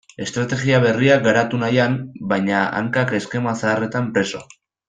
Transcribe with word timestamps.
Estrategia 0.23 0.79
berriak 0.85 1.21
garatu 1.27 1.59
nahian, 1.65 1.99
baina 2.33 2.65
hankak 2.81 3.17
eskema 3.21 3.57
zaharretan 3.63 4.13
preso. 4.17 4.47